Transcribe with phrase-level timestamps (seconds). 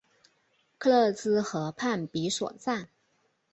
[0.79, 2.89] 克勒兹河畔比索站。